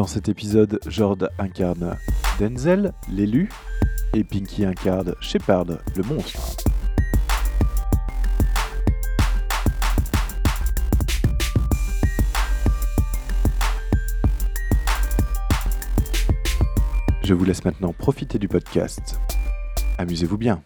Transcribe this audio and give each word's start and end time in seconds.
Dans 0.00 0.06
cet 0.06 0.30
épisode, 0.30 0.80
Jord 0.86 1.18
incarne 1.38 1.98
Denzel, 2.38 2.94
l'élu, 3.10 3.50
et 4.14 4.24
Pinky 4.24 4.64
incarne 4.64 5.14
Shepard, 5.20 5.66
le 5.94 6.02
monstre. 6.02 6.56
Je 17.22 17.34
vous 17.34 17.44
laisse 17.44 17.62
maintenant 17.66 17.92
profiter 17.92 18.38
du 18.38 18.48
podcast. 18.48 19.20
Amusez-vous 19.98 20.38
bien. 20.38 20.62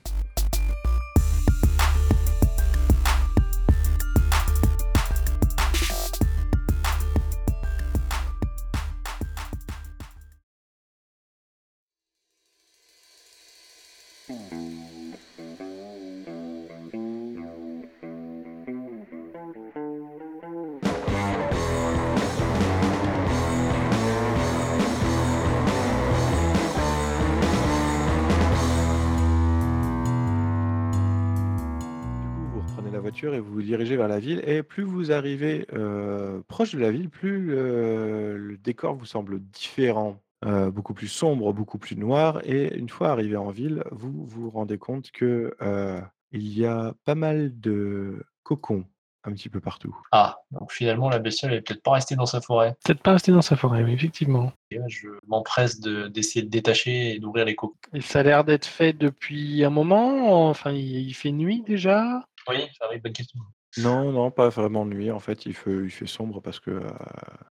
Et 33.33 33.41
vous 33.41 33.53
vous 33.53 33.63
dirigez 33.63 33.97
vers 33.97 34.09
la 34.09 34.19
ville. 34.19 34.43
Et 34.47 34.63
plus 34.63 34.83
vous 34.83 35.13
arrivez 35.13 35.67
euh, 35.73 36.41
proche 36.49 36.75
de 36.75 36.81
la 36.81 36.91
ville, 36.91 37.09
plus 37.09 37.55
euh, 37.55 38.37
le 38.37 38.57
décor 38.57 38.97
vous 38.97 39.07
semble 39.07 39.41
différent, 39.41 40.21
euh, 40.45 40.71
beaucoup 40.71 40.95
plus 40.95 41.09
sombre, 41.09 41.53
beaucoup 41.53 41.79
plus 41.79 41.97
noir. 41.97 42.41
Et 42.45 42.77
une 42.77 42.89
fois 42.89 43.11
arrivé 43.11 43.37
en 43.37 43.51
ville, 43.51 43.83
vous 43.91 44.27
vous 44.27 44.51
rendez 44.51 44.79
compte 44.79 45.11
que 45.11 45.55
euh, 45.63 46.01
il 46.33 46.49
y 46.57 46.67
a 46.67 46.95
pas 47.05 47.15
mal 47.15 47.59
de 47.61 48.25
cocons 48.43 48.85
un 49.27 49.33
petit 49.33 49.49
peu 49.49 49.61
partout. 49.61 49.97
Ah, 50.13 50.37
donc 50.51 50.71
finalement, 50.71 51.09
la 51.09 51.19
bestiole 51.19 51.53
elle 51.53 51.59
est 51.59 51.63
peut-être 51.63 51.83
pas 51.83 51.93
restée 51.93 52.15
dans 52.15 52.27
sa 52.27 52.41
forêt. 52.41 52.77
Peut-être 52.85 53.01
pas 53.01 53.13
rester 53.13 53.33
dans 53.33 53.43
sa 53.43 53.57
forêt, 53.57 53.83
mais 53.83 53.95
effectivement. 53.95 54.53
Et 54.71 54.77
là, 54.77 54.85
je 54.89 55.09
m'empresse 55.27 55.81
de- 55.81 56.09
d'essayer 56.09 56.45
de, 56.45 56.51
détacher 56.51 57.15
et 57.15 57.19
d'ouvrir 57.19 57.47
les 57.47 57.55
cocons. 57.55 57.75
Et 57.95 58.03
ça 58.03 58.21
a 58.21 58.23
l'air 58.23 58.45
d'être 58.45 58.67
fait 58.67 58.93
depuis 58.93 59.65
un 59.65 59.71
moment. 59.71 60.49
Enfin, 60.51 60.73
il, 60.73 61.09
il 61.09 61.15
fait 61.15 61.33
nuit 61.33 61.63
déjà? 61.63 62.23
Oui, 62.49 62.57
ça 62.79 62.87
oui, 62.91 62.99
bonne 62.99 63.15
question. 63.15 63.41
Non, 63.79 64.13
non, 64.13 64.31
pas 64.31 64.51
vraiment 64.51 64.85
nuit. 64.85 65.11
En 65.11 65.21
fait, 65.21 65.47
il 65.47 65.55
fait, 65.55 65.85
il 65.85 65.91
fait 65.91 66.07
sombre 66.07 66.41
parce 66.41 66.61
que 66.61 66.71
euh, 66.71 66.83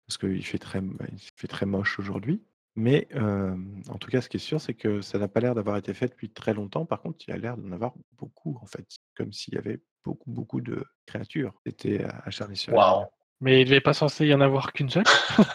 parce 0.06 0.18
qu'il 0.18 0.44
fait 0.44 0.58
très, 0.58 0.80
il 0.80 1.28
fait 1.36 1.46
très 1.46 1.66
moche 1.66 1.98
aujourd'hui. 1.98 2.42
Mais 2.76 3.08
euh, 3.14 3.56
en 3.88 3.98
tout 3.98 4.10
cas, 4.10 4.20
ce 4.20 4.28
qui 4.28 4.36
est 4.36 4.40
sûr, 4.40 4.60
c'est 4.60 4.74
que 4.74 5.00
ça 5.00 5.18
n'a 5.18 5.28
pas 5.28 5.40
l'air 5.40 5.54
d'avoir 5.54 5.76
été 5.76 5.92
fait 5.92 6.08
depuis 6.08 6.30
très 6.30 6.54
longtemps. 6.54 6.86
Par 6.86 7.02
contre, 7.02 7.18
il 7.26 7.30
y 7.30 7.34
a 7.34 7.36
l'air 7.36 7.56
d'en 7.56 7.72
avoir 7.72 7.94
beaucoup, 8.18 8.58
en 8.62 8.66
fait, 8.66 8.86
comme 9.16 9.32
s'il 9.32 9.54
y 9.54 9.58
avait 9.58 9.80
beaucoup, 10.04 10.30
beaucoup 10.30 10.60
de 10.60 10.84
créatures. 11.06 11.52
C'était 11.66 12.04
acharnissant. 12.24 12.72
Waouh. 12.72 13.06
Mais 13.40 13.62
il 13.62 13.64
devait 13.64 13.80
pas 13.80 13.94
censé 13.94 14.26
y 14.26 14.34
en 14.34 14.40
avoir 14.40 14.72
qu'une 14.72 14.90
seule? 14.90 15.04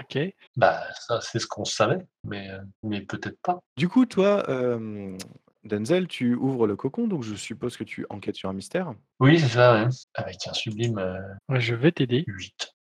ok. 0.00 0.18
Bah, 0.56 0.82
ça, 0.94 1.20
c'est 1.20 1.38
ce 1.38 1.46
qu'on 1.46 1.64
savait, 1.64 2.06
mais, 2.24 2.48
mais 2.82 3.00
peut-être 3.02 3.40
pas. 3.42 3.58
Du 3.76 3.88
coup, 3.88 4.06
toi, 4.06 4.48
euh, 4.48 5.16
Denzel, 5.64 6.06
tu 6.06 6.34
ouvres 6.34 6.66
le 6.66 6.76
cocon, 6.76 7.08
donc 7.08 7.24
je 7.24 7.34
suppose 7.34 7.76
que 7.76 7.84
tu 7.84 8.06
enquêtes 8.08 8.36
sur 8.36 8.48
un 8.48 8.52
mystère. 8.52 8.94
Oui, 9.18 9.38
c'est 9.40 9.48
ça, 9.48 9.74
ouais. 9.74 9.88
Avec 10.14 10.46
un 10.46 10.52
sublime 10.52 10.98
euh, 10.98 11.20
Ouais, 11.48 11.60
je 11.60 11.74
vais 11.74 11.92
t'aider. 11.92 12.24
8. 12.26 12.74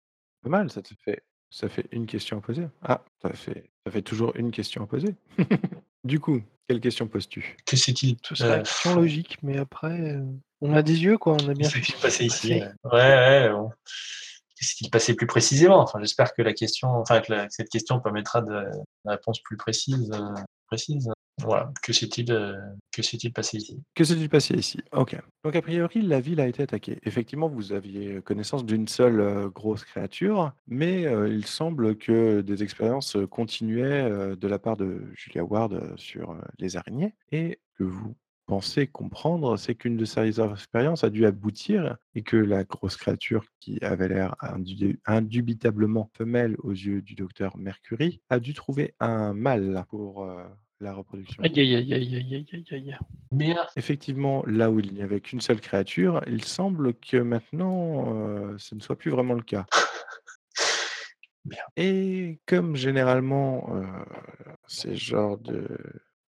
Pas 0.43 0.49
mal, 0.49 0.69
ça 0.69 0.83
te 0.83 0.93
fait, 1.03 1.23
ça 1.55 1.69
fait 1.69 1.85
une 1.91 2.05
question 2.05 2.37
à 2.37 2.41
poser. 2.41 2.67
Ah, 2.83 3.01
ça 3.21 3.29
fait, 3.31 3.69
ça 3.85 3.91
fait 3.91 4.01
toujours 4.01 4.35
une 4.35 4.51
question 4.51 4.83
à 4.83 4.87
poser. 4.87 5.15
du 6.03 6.19
coup, 6.19 6.41
quelle 6.67 6.81
question 6.81 7.07
poses-tu? 7.07 7.55
Que 7.65 7.77
s'est-il 7.77 8.17
Ce 8.23 8.35
serait 8.35 8.57
une 8.57 8.63
question 8.63 8.95
logique, 8.95 9.37
mais 9.41 9.57
après, 9.57 10.15
euh, 10.15 10.21
on 10.59 10.73
a 10.73 10.81
des 10.81 11.01
yeux, 11.03 11.17
quoi. 11.17 11.37
On 11.41 11.47
a 11.49 11.53
bien 11.53 11.69
Qu'est-ce 11.69 11.79
qui 11.85 11.91
s'est 11.93 12.01
passé 12.01 12.25
ici 12.25 12.61
euh, 12.61 12.67
Ouais, 12.83 12.91
ouais. 12.91 13.49
bon. 13.51 13.69
Qu'est-ce 14.57 14.75
qui 14.75 14.83
s'est 14.85 14.89
passé 14.89 15.15
plus 15.15 15.27
précisément? 15.27 15.79
Enfin, 15.79 15.99
j'espère 16.01 16.33
que 16.33 16.41
la 16.41 16.53
question, 16.53 16.89
enfin 16.89 17.21
que, 17.21 17.31
la- 17.31 17.45
que 17.47 17.53
cette 17.53 17.69
question 17.69 17.99
permettra 18.01 18.41
de 18.41 18.51
une 19.05 19.11
réponse 19.11 19.39
plus 19.41 19.55
précise. 19.57 20.11
euh, 20.13 20.33
précise. 20.67 21.09
Voilà. 21.41 21.71
Que 21.83 21.91
s'est-il, 21.91 22.31
euh, 22.31 22.55
que 22.91 23.01
s'est-il 23.01 23.33
passé 23.33 23.57
ici? 23.57 23.81
Que 23.93 24.03
s'est-il 24.03 24.29
passé 24.29 24.55
ici? 24.55 24.79
Ok. 24.93 25.17
Donc, 25.43 25.55
a 25.55 25.61
priori, 25.61 26.01
la 26.01 26.21
ville 26.21 26.39
a 26.39 26.47
été 26.47 26.63
attaquée. 26.63 26.99
Effectivement, 27.03 27.49
vous 27.49 27.73
aviez 27.73 28.21
connaissance 28.21 28.65
d'une 28.65 28.87
seule 28.87 29.19
euh, 29.19 29.49
grosse 29.49 29.83
créature, 29.83 30.53
mais 30.67 31.05
euh, 31.05 31.27
il 31.27 31.45
semble 31.45 31.97
que 31.97 32.41
des 32.41 32.63
expériences 32.63 33.17
continuaient 33.29 34.35
de 34.35 34.47
la 34.47 34.59
part 34.59 34.77
de 34.77 35.01
Julia 35.13 35.43
Ward 35.43 35.93
sur 35.97 36.37
les 36.57 36.77
araignées, 36.77 37.13
et 37.31 37.59
que 37.77 37.83
vous 37.83 38.15
pensez 38.45 38.87
comprendre, 38.87 39.57
c'est 39.57 39.75
qu'une 39.75 39.97
de 39.97 40.05
ces 40.05 40.39
expériences 40.39 41.03
a 41.03 41.09
dû 41.09 41.25
aboutir 41.25 41.97
et 42.13 42.21
que 42.21 42.37
la 42.37 42.63
grosse 42.63 42.95
créature 42.95 43.43
qui 43.59 43.83
avait 43.83 44.07
l'air 44.07 44.35
indu- 44.41 44.99
indubitablement 45.05 46.11
femelle 46.15 46.55
aux 46.59 46.71
yeux 46.71 47.01
du 47.01 47.15
docteur 47.15 47.57
Mercury 47.57 48.21
a 48.29 48.39
dû 48.39 48.53
trouver 48.53 48.93
un 48.99 49.33
mâle 49.33 49.83
pour 49.89 50.29
la 50.79 50.93
reproduction. 50.93 51.41
Aïe, 51.43 51.59
aïe, 51.59 51.75
aïe, 51.75 51.93
aïe, 51.93 52.15
aïe, 52.15 52.65
aïe, 52.71 52.97
aïe. 53.31 53.55
Effectivement, 53.75 54.43
là 54.45 54.69
où 54.69 54.79
il 54.79 54.93
n'y 54.93 55.01
avait 55.01 55.21
qu'une 55.21 55.41
seule 55.41 55.61
créature, 55.61 56.21
il 56.27 56.43
semble 56.43 56.93
que 56.95 57.17
maintenant, 57.17 58.13
euh, 58.13 58.55
ce 58.57 58.75
ne 58.75 58.79
soit 58.79 58.97
plus 58.97 59.11
vraiment 59.11 59.33
le 59.33 59.43
cas. 59.43 59.65
Bien. 61.45 61.61
Et 61.77 62.39
comme 62.47 62.75
généralement, 62.75 63.69
euh, 63.75 63.85
ces 64.67 64.95
genres 64.95 65.37
de 65.37 65.77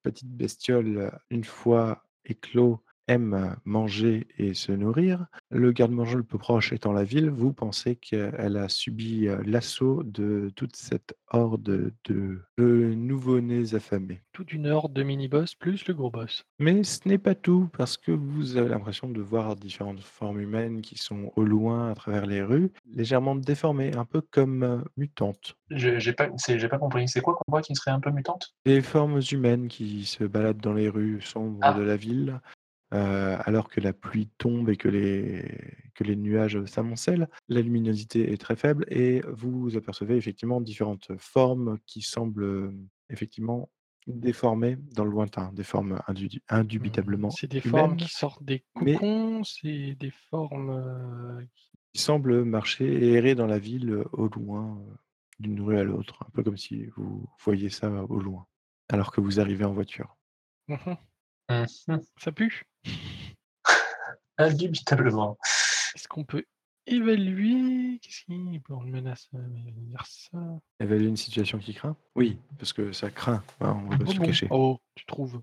petites 0.03 0.31
bestioles, 0.31 1.11
une 1.29 1.43
fois 1.43 2.03
éclos, 2.25 2.83
aiment 3.07 3.55
manger 3.65 4.27
et 4.37 4.53
se 4.53 4.71
nourrir, 4.71 5.25
le 5.49 5.71
garde-manger 5.71 6.15
le 6.17 6.23
plus 6.23 6.37
proche 6.37 6.73
étant 6.73 6.91
la 6.93 7.03
ville, 7.03 7.29
vous 7.29 7.53
pensez 7.53 7.95
qu'elle 7.95 8.57
a 8.57 8.69
subi 8.69 9.27
euh, 9.27 9.41
l'assaut 9.45 10.03
de 10.03 10.51
toute 10.55 10.75
cette 10.75 11.15
horde 11.31 11.63
de, 12.05 12.41
de 12.57 12.93
nouveau-nés 12.93 13.73
affamés? 13.75 14.21
Toute 14.33 14.53
une 14.53 14.67
horde 14.67 14.93
de 14.93 15.03
mini-boss 15.03 15.55
plus 15.55 15.87
le 15.87 15.93
gros 15.93 16.11
boss. 16.11 16.43
Mais 16.59 16.83
ce 16.83 17.07
n'est 17.07 17.17
pas 17.17 17.35
tout, 17.35 17.69
parce 17.77 17.97
que 17.97 18.11
vous 18.11 18.57
avez 18.57 18.69
l'impression 18.69 19.09
de 19.09 19.21
voir 19.21 19.55
différentes 19.55 20.01
formes 20.01 20.39
humaines 20.41 20.81
qui 20.81 20.97
sont 20.97 21.31
au 21.35 21.43
loin 21.43 21.91
à 21.91 21.95
travers 21.95 22.25
les 22.25 22.41
rues, 22.43 22.71
légèrement 22.93 23.35
déformées, 23.35 23.95
un 23.95 24.05
peu 24.05 24.21
comme 24.21 24.63
euh, 24.63 24.77
mutantes. 24.97 25.55
Je- 25.69 25.97
J'ai 25.99 26.13
pas, 26.13 26.29
c'est- 26.37 26.59
j'ai 26.59 26.67
pas 26.69 26.77
compris. 26.77 27.07
C'est 27.07 27.21
quoi 27.21 27.35
qu'on 27.35 27.51
voit 27.51 27.61
qui 27.61 27.75
serait 27.75 27.91
un 27.91 27.99
peu 27.99 28.11
mutante? 28.11 28.53
Des 28.65 28.81
formes 28.81 29.21
humaines 29.31 29.67
qui 29.67 30.05
se 30.05 30.23
baladent 30.23 30.61
dans 30.61 30.73
les 30.73 30.89
rues 30.89 31.21
sombres 31.21 31.59
Ah. 31.61 31.73
de 31.73 31.81
la 31.81 31.95
ville, 31.97 32.39
euh, 32.93 33.37
alors 33.45 33.69
que 33.69 33.81
la 33.81 33.93
pluie 33.93 34.29
tombe 34.37 34.69
et 34.69 34.77
que 34.77 34.87
les, 34.87 35.45
que 35.95 36.03
les 36.03 36.15
nuages 36.15 36.63
s'amoncellent. 36.65 37.27
La 37.49 37.61
luminosité 37.61 38.31
est 38.31 38.37
très 38.37 38.55
faible 38.55 38.85
et 38.89 39.21
vous 39.27 39.75
apercevez 39.77 40.15
effectivement 40.15 40.61
différentes 40.61 41.11
formes 41.17 41.77
qui 41.85 42.01
semblent 42.01 42.43
euh, 42.43 42.71
effectivement 43.09 43.69
déformées 44.07 44.77
dans 44.95 45.03
le 45.03 45.11
lointain, 45.11 45.51
des 45.51 45.63
formes 45.65 45.99
indu- 46.07 46.39
indubitablement 46.47 47.29
C'est 47.29 47.51
des 47.51 47.59
humaines. 47.59 47.71
formes 47.71 47.97
qui 47.97 48.07
sortent 48.09 48.43
des 48.43 48.63
cocons, 48.73 49.43
c'est 49.43 49.95
des 49.95 50.11
formes 50.29 50.69
euh, 50.69 51.41
qui- 51.55 51.71
qui 51.93 52.01
semble 52.01 52.45
marcher 52.45 52.85
et 52.85 53.13
errer 53.13 53.35
dans 53.35 53.47
la 53.47 53.59
ville 53.59 54.03
au 54.13 54.27
loin, 54.29 54.81
d'une 55.39 55.59
rue 55.61 55.77
à 55.77 55.83
l'autre, 55.83 56.23
un 56.25 56.29
peu 56.31 56.41
comme 56.41 56.57
si 56.57 56.85
vous 56.95 57.27
voyiez 57.43 57.69
ça 57.69 57.89
au 57.91 58.19
loin, 58.19 58.45
alors 58.89 59.11
que 59.11 59.19
vous 59.19 59.39
arrivez 59.41 59.65
en 59.65 59.73
voiture. 59.73 60.15
Mhm. 60.69 60.95
Mhm. 61.49 62.01
Ça 62.17 62.31
pue. 62.31 62.63
Indubitablement. 64.37 65.37
Est-ce 65.95 66.07
qu'on 66.07 66.23
peut 66.23 66.43
évaluer? 66.85 67.99
Qu'est-ce 68.01 68.25
qui 68.25 68.59
pour 68.59 68.83
une 68.83 68.91
menace 68.91 69.29
euh, 69.33 69.39
dire 69.77 70.05
ça 70.05 70.37
Évaluer 70.79 71.07
une 71.07 71.17
situation 71.17 71.57
qui 71.57 71.73
craint? 71.73 71.95
Oui, 72.15 72.37
parce 72.57 72.73
que 72.73 72.91
ça 72.91 73.09
craint, 73.09 73.43
hein, 73.61 73.81
on 73.85 73.89
va 73.89 73.97
pas 73.97 74.03
Oh 74.07 74.11
se 74.11 74.19
le 74.19 74.25
cacher. 74.25 74.47
Oh, 74.51 74.79
tu 74.95 75.05
trouves? 75.05 75.41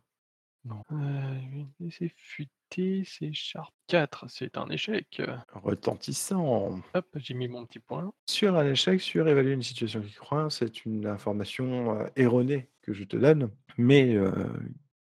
Non. 0.64 0.82
Heu, 0.90 1.90
c'est 1.90 2.12
futé, 2.16 3.04
c'est 3.04 3.32
Sharp 3.34 3.74
4, 3.88 4.26
c'est 4.30 4.56
un 4.56 4.68
échec. 4.70 5.20
Retentissant. 5.52 6.80
Hop, 6.94 7.06
j'ai 7.16 7.34
mis 7.34 7.48
mon 7.48 7.66
petit 7.66 7.80
point. 7.80 8.12
Sur 8.26 8.56
un 8.56 8.66
échec, 8.70 9.00
surévaluer 9.00 9.52
une 9.52 9.62
situation 9.62 10.00
qui 10.00 10.14
croit, 10.14 10.48
c'est 10.48 10.86
une 10.86 11.06
information, 11.06 12.00
heu, 12.00 12.10
erronée 12.16 12.70
que 12.80 12.94
je 12.94 13.04
te 13.04 13.16
donne, 13.16 13.50
mais 13.76 14.16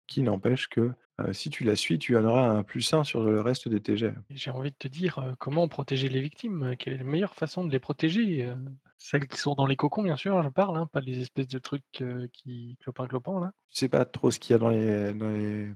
qui 0.10 0.22
n'empêche 0.24 0.68
que, 0.68 0.92
si 1.32 1.50
tu 1.50 1.64
la 1.64 1.76
suis, 1.76 2.00
tu 2.00 2.18
en 2.18 2.26
auras 2.26 2.48
un 2.48 2.64
+1 2.64 3.04
sur 3.04 3.24
le 3.24 3.42
reste 3.42 3.68
de 3.68 3.78
tes 3.78 3.96
jets. 3.98 4.14
J'ai 4.30 4.52
envie 4.52 4.72
de 4.72 4.76
te 4.78 4.88
dire, 4.88 5.36
comment 5.38 5.68
protéger 5.68 6.10
les 6.10 6.22
victimes? 6.22 6.76
Quelle 6.78 6.94
est 6.94 6.98
la 6.98 7.04
meilleure 7.04 7.36
façon 7.36 7.66
de 7.66 7.72
les 7.72 7.80
protéger? 7.80 8.52
Celles 8.98 9.28
qui 9.28 9.38
sont 9.38 9.54
dans 9.54 9.66
les 9.66 9.76
cocons, 9.76 10.04
bien 10.04 10.18
sûr, 10.18 10.42
je 10.44 10.50
parle, 10.50 10.78
hein, 10.78 10.88
pas 10.92 11.02
les 11.02 11.22
espèces 11.22 11.48
de 11.48 11.60
trucs, 11.60 12.04
qui 12.34 12.78
clopin-clopant 12.82 13.40
là. 13.40 13.52
Je 13.72 13.80
sais 13.80 13.90
pas 13.90 14.06
trop 14.06 14.32
ce 14.32 14.40
qu'il 14.40 14.54
y 14.54 14.56
a 14.56 14.60
dans 14.60 14.70
les 14.70 15.14
dans 15.14 15.30
les, 15.30 15.70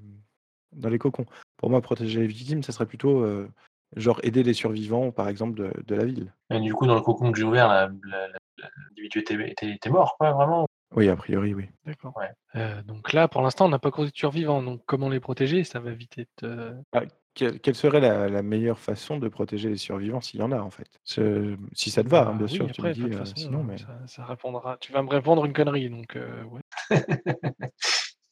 dans 0.73 0.89
les 0.89 0.99
cocons. 0.99 1.25
Pour 1.57 1.69
moi, 1.69 1.81
protéger 1.81 2.21
les 2.21 2.27
victimes, 2.27 2.63
ça 2.63 2.71
serait 2.71 2.85
plutôt, 2.85 3.25
genre 3.95 4.19
aider 4.23 4.43
les 4.43 4.53
survivants, 4.53 5.11
par 5.11 5.27
exemple, 5.29 5.57
de 5.57 5.71
de 5.85 5.95
la 5.95 6.05
ville. 6.05 6.33
Et 6.49 6.59
du 6.59 6.73
coup, 6.73 6.87
dans 6.87 6.95
le 6.95 7.01
cocon 7.01 7.31
que 7.31 7.37
j'ai 7.37 7.45
ouvert, 7.45 7.67
l'individu 7.67 9.19
était 9.19 9.35
était 9.49 9.71
était 9.71 9.89
mort 9.89 10.15
quoi, 10.17 10.31
vraiment? 10.31 10.67
Oui, 10.95 11.09
a 11.09 11.15
priori, 11.15 11.53
oui. 11.53 11.69
D'accord. 11.85 12.15
Ouais. 12.15 12.29
Heu, 12.55 12.83
donc 12.83 13.13
là, 13.13 13.27
pour 13.27 13.41
l'instant, 13.41 13.65
on 13.65 13.69
n'a 13.69 13.79
pas 13.79 13.91
de 13.91 14.11
survivants, 14.13 14.61
donc 14.63 14.83
comment 14.85 15.09
les 15.09 15.19
protéger? 15.19 15.63
Ça 15.63 15.79
va 15.79 15.91
vite 15.93 16.17
être, 16.17 16.43
heu 16.43 16.83
Bah, 16.91 17.03
quelle 17.33 17.59
quelle 17.59 17.75
serait 17.75 17.99
la 17.99 18.29
la 18.29 18.43
meilleure 18.43 18.77
façon 18.79 19.17
de 19.17 19.27
protéger 19.27 19.69
les 19.69 19.77
survivants 19.77 20.21
s'il 20.21 20.39
y 20.39 20.43
en 20.43 20.51
a, 20.51 20.59
en 20.59 20.69
fait? 20.69 20.99
Ce 21.03 21.57
si 21.73 21.89
ça 21.89 22.03
te 22.03 22.09
va, 22.09 22.27
hein, 22.27 22.35
bah, 22.35 22.35
bien 22.35 22.47
oui, 22.47 22.47
sûr, 22.47 22.69
tu 22.69 22.83
me 22.83 22.89
après, 22.89 22.93
de 22.93 22.99
dis, 22.99 23.09
toute 23.09 23.13
heu, 23.13 23.15
façon, 23.15 23.35
sinon, 23.35 23.63
heu, 23.63 23.63
mais 23.63 23.77
ça 23.77 23.99
ça 24.07 24.25
répondra 24.25 24.77
tu 24.79 24.91
vas 24.91 25.01
me 25.03 25.09
répondre 25.09 25.45
une 25.45 25.53
connerie 25.53 25.89
donc 25.89 26.15
ouais. 26.15 26.61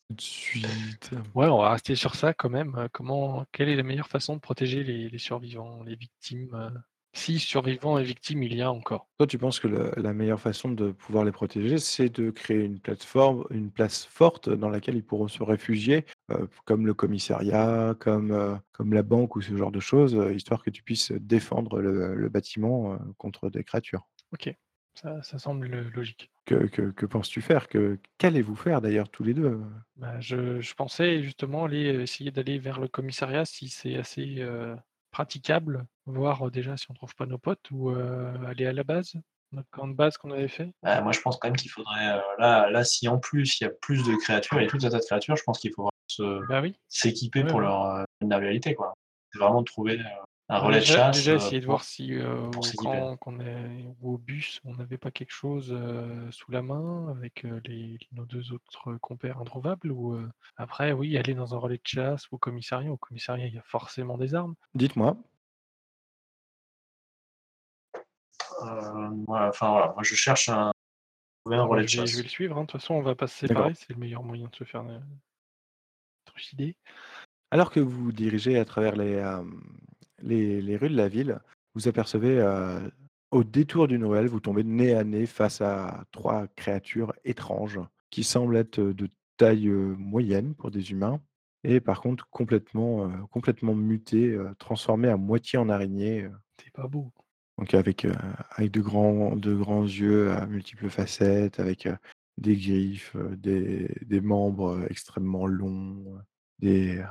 tout 0.09 0.15
de 0.15 0.21
suite. 0.21 1.11
Ouais, 1.33 1.47
on 1.47 1.57
va 1.59 1.71
rester 1.71 1.95
sur 1.95 2.15
ça 2.15 2.33
quand 2.33 2.49
même, 2.49 2.87
comment 2.93 3.45
quelle 3.51 3.69
est 3.69 3.75
la 3.75 3.83
meilleure 3.83 4.09
façon 4.09 4.35
de 4.35 4.41
protéger 4.41 4.83
les 4.83 5.09
les 5.09 5.17
survivants, 5.17 5.83
les 5.83 5.95
victimes? 5.95 6.83
Si 7.13 7.39
survivants 7.39 7.97
et 7.99 8.03
victimes 8.03 8.43
il 8.43 8.53
y 8.53 8.61
a 8.61 8.69
encore. 8.69 9.09
Toi, 9.19 9.27
tu 9.27 9.37
penses 9.37 9.59
que 9.59 9.67
le 9.67 9.91
la 9.97 10.13
meilleure 10.13 10.39
façon 10.41 10.69
de 10.71 10.91
pouvoir 10.91 11.23
les 11.25 11.31
protéger, 11.31 11.77
c'est 11.77 12.09
de 12.09 12.31
créer 12.31 12.63
une 12.63 12.79
plateforme 12.79 13.45
une 13.51 13.71
place 13.71 14.03
forte 14.05 14.49
dans 14.49 14.69
laquelle 14.69 14.95
ils 14.95 15.05
pourront 15.05 15.27
se 15.27 15.43
réfugier, 15.43 16.05
heu, 16.31 16.49
comme 16.65 16.87
le 16.87 16.93
commissariat, 16.95 17.95
comme, 17.99 18.31
heu, 18.31 18.57
comme 18.71 18.93
la 18.93 19.03
banque 19.03 19.35
ou 19.35 19.41
ce 19.41 19.55
genre 19.55 19.71
de 19.71 19.79
choses, 19.79 20.15
heu, 20.15 20.33
histoire 20.33 20.63
que 20.63 20.71
tu 20.71 20.81
puisses 20.83 21.11
défendre 21.11 21.79
le 21.81 22.15
le 22.15 22.29
bâtiment, 22.29 22.97
contre 23.17 23.49
des 23.49 23.63
créatures? 23.63 24.07
OK, 24.33 24.53
ça 24.93 25.21
ça 25.23 25.39
semble, 25.39 25.67
logique. 25.69 26.31
Que 26.45 26.67
que 26.67 26.91
que 26.91 27.05
penses-tu 27.07 27.41
faire? 27.41 27.67
Que 27.67 27.99
qu'allez-vous 28.19 28.55
faire 28.55 28.79
d'ailleurs 28.81 29.09
tous 29.09 29.23
les 29.23 29.33
2? 29.33 29.45
heu? 29.47 29.63
Bah, 29.95 30.19
je 30.19 30.61
je 30.61 30.73
pensais 30.73 31.21
justement 31.21 31.65
aller, 31.65 31.85
essayer 32.01 32.31
d'aller 32.31 32.57
vers 32.59 32.79
le 32.79 32.87
commissariat 32.87 33.45
si 33.45 33.67
c'est 33.69 33.97
assez, 33.97 34.41
praticable, 35.11 35.87
voir, 36.05 36.45
heu, 36.47 36.51
déjà 36.51 36.77
si 36.77 36.87
on 36.91 36.93
trouve 36.93 37.15
pas 37.15 37.25
nos 37.25 37.37
potes 37.39 37.69
ou 37.71 37.89
heu, 37.91 38.33
aller 38.47 38.65
à 38.67 38.73
la 38.73 38.83
base, 38.83 39.13
notre 39.51 39.69
camp 39.71 39.87
de 39.87 39.93
base 39.95 40.17
qu'on 40.17 40.31
avait 40.31 40.47
fait? 40.47 40.73
Bah, 40.83 40.99
moi, 41.01 41.11
je 41.11 41.21
pense 41.21 41.37
quand 41.37 41.47
même 41.47 41.57
qu'il 41.57 41.69
faudrait, 41.69 42.17
heu, 42.17 42.21
là 42.39 42.69
là, 42.71 42.83
si 42.83 43.07
en 43.07 43.19
plus 43.19 43.59
il 43.59 43.65
y 43.65 43.67
a 43.67 43.69
plus 43.69 44.03
de 44.05 44.15
créatures 44.15 44.59
et 44.59 44.67
tout 44.67 44.77
un 44.83 44.89
tas 44.89 44.97
de 44.99 45.03
créatures, 45.05 45.35
je 45.35 45.43
pense 45.43 45.59
qu'il 45.59 45.71
faut 45.73 45.89
se 46.07 46.41
Bah 46.47 46.61
oui, 46.61 46.75
s'équiper 46.87 47.43
ouais, 47.43 47.45
pour 47.45 47.59
ouais. 47.59 47.61
leur, 47.61 47.85
heu, 47.85 48.05
vulnérabilité 48.19 48.73
quoi. 48.75 48.93
C'est 49.31 49.39
vraiment 49.39 49.63
trouver, 49.63 49.99
heu, 49.99 50.03
un 50.49 50.57
Bah, 50.57 50.59
relais 50.59 50.79
de 50.81 50.85
déjà 50.85 50.97
chasse, 50.97 51.29
déjà 51.29 51.33
heu, 51.33 51.37
essayer 51.37 51.61
de 51.61 51.65
pour 51.65 51.75
voir 51.75 51.83
si, 51.85 52.11
heu, 52.13 52.45
pour 52.51 52.65
au 52.65 52.65
s'équiper. 52.65 52.73
camp 52.73 53.15
qu'on 53.17 53.39
est 53.39 53.85
ou 54.01 54.13
au 54.15 54.17
bus, 54.17 54.59
on 54.65 54.75
n'avait 54.75 54.97
pas 54.97 55.09
quelque 55.09 55.31
chose, 55.31 55.71
heu, 55.71 56.29
sous 56.31 56.51
la 56.51 56.61
main 56.61 57.07
avec, 57.07 57.45
heu, 57.45 57.61
les 57.65 57.97
nos 58.11 58.25
2 58.25 58.51
autres 58.51 58.95
compères 58.97 59.39
introuvables 59.39 59.91
ou 59.91 60.13
heu, 60.15 60.29
après 60.57 60.91
oui, 60.91 61.17
aller 61.17 61.33
dans 61.35 61.55
un 61.55 61.57
relais 61.57 61.77
de 61.77 61.81
chasse 61.85 62.29
ou 62.31 62.35
au 62.35 62.37
commissariat. 62.37 62.91
Au 62.91 62.97
commissariat, 62.97 63.47
il 63.47 63.53
y 63.55 63.57
a 63.59 63.63
forcément 63.63 64.17
des 64.17 64.35
armes. 64.35 64.55
Dites-moi. 64.75 65.15
Heu, 68.61 68.65
ouais, 69.27 69.39
enfin 69.49 69.71
voilà, 69.71 69.93
moi 69.93 70.03
je 70.03 70.15
cherche 70.15 70.49
un 70.49 70.71
trouver 71.43 71.57
un 71.57 71.63
relais 71.65 71.83
de 71.83 71.87
je 71.87 71.91
vais 71.91 72.07
je 72.07 72.15
vais 72.17 72.21
chasse. 72.21 72.23
le 72.23 72.29
suivre, 72.29 72.57
hein, 72.57 72.61
de 72.61 72.67
toute 72.67 72.81
façon 72.81 72.95
on 72.95 73.01
va 73.01 73.15
pas 73.15 73.27
se 73.27 73.37
séparer, 73.37 73.73
c'est 73.75 73.89
le 73.91 73.97
meilleur 73.99 74.23
moyen 74.23 74.47
de 74.49 74.55
se 74.55 74.63
faire, 74.63 74.83
heu, 74.83 74.99
trucider. 76.25 76.75
Alors 77.51 77.71
que 77.71 77.79
vous 77.79 78.05
vous 78.05 78.11
dirigez 78.11 78.57
à 78.59 78.65
travers 78.65 78.95
les, 78.95 79.13
hem, 79.13 79.61
les 80.21 80.61
les 80.61 80.77
rues 80.77 80.89
de 80.89 80.97
la 80.97 81.09
ville, 81.09 81.39
vous 81.75 81.87
apercevez, 81.87 82.41
au 83.31 83.43
détour 83.43 83.87
d'une 83.87 84.05
ruelle, 84.05 84.27
vous 84.27 84.39
tombez 84.41 84.63
nez 84.63 84.93
à 84.95 85.03
nez 85.03 85.25
face 85.25 85.61
à 85.61 86.05
3 86.11 86.47
créatures 86.55 87.13
étranges 87.25 87.79
qui 88.09 88.23
semblent 88.23 88.57
être, 88.57 88.81
de 88.81 89.09
taille, 89.37 89.69
moyenne 89.69 90.55
pour 90.55 90.71
des 90.71 90.91
humains 90.91 91.21
et 91.63 91.79
par 91.81 92.01
contre 92.01 92.27
complètement, 92.29 93.09
complètement 93.29 93.75
mutées, 93.75 94.37
transformées 94.59 95.09
à 95.09 95.17
moitié 95.17 95.59
en 95.59 95.69
araignées, 95.69 96.23
heu, 96.23 96.31
C'est 96.59 96.71
pas 96.71 96.87
beau. 96.87 97.11
Donc 97.61 97.75
avec, 97.75 98.05
heu, 98.05 98.15
avec 98.55 98.71
de 98.71 98.81
grands 98.81 99.35
de 99.35 99.53
grands 99.53 99.83
yeux 99.83 100.31
à 100.31 100.47
multiples 100.47 100.89
facettes, 100.89 101.59
avec, 101.59 101.85
heu, 101.85 101.95
des 102.39 102.55
griffes, 102.57 103.15
heu, 103.15 103.35
des 103.37 103.95
des 104.01 104.19
membres, 104.19 104.83
extrêmement 104.89 105.45
longs, 105.45 106.17
des, 106.57 107.03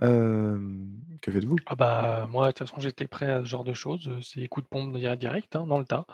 Hem, 0.00 0.90
que 1.20 1.30
faites-vous? 1.30 1.56
Ah 1.66 1.74
bah, 1.76 2.26
moi 2.30 2.46
de 2.46 2.52
toute 2.52 2.66
façon 2.66 2.80
j'étais 2.80 3.06
prêt 3.06 3.30
à 3.30 3.40
ce 3.40 3.44
genre 3.44 3.62
de 3.62 3.74
choses, 3.74 4.10
c'est 4.22 4.48
coup 4.48 4.62
de 4.62 4.66
pompe 4.66 4.96
di 4.96 5.06
direct, 5.18 5.54
hein, 5.54 5.66
dans 5.66 5.78
le 5.78 5.84
tas. 5.84 6.06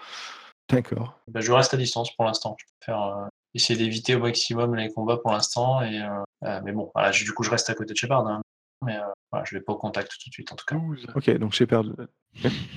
D'accord. 0.69 1.19
Bah, 1.29 1.41
je 1.41 1.53
reste 1.53 1.73
à 1.73 1.77
distance 1.77 2.15
pour 2.17 2.25
l'instant. 2.25 2.57
Je 2.59 2.65
préfère, 2.81 3.29
essayer 3.55 3.79
d'éviter 3.79 4.17
au 4.17 4.21
maximum 4.21 4.75
les 4.75 4.93
combats 4.93 5.17
pour 5.17 5.31
l'instant 5.31 5.81
et 5.83 6.05
mais 6.43 6.73
bon, 6.73 6.91
voilà, 6.93 7.13
je 7.13 7.25
du 7.25 7.33
coup, 7.33 7.45
je 7.45 7.51
reste 7.51 7.71
à 7.71 7.75
côté 7.75 7.95
de 7.95 7.99
Shepard, 7.99 8.27
hein, 8.27 8.43
mais 8.85 8.99
voilà, 9.31 9.45
je 9.45 9.57
vais 9.57 9.63
pas 9.63 9.73
au 9.75 9.79
contact 9.79 10.11
tout 10.21 10.29
de 10.29 10.33
suite 10.33 10.53
en 10.53 10.57
tout 10.57 10.67
cas. 10.67 10.75
12. 10.75 11.07
OK, 11.15 11.31
donc 11.39 11.53
Shepard, 11.53 11.85